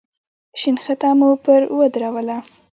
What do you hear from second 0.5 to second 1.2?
شنخته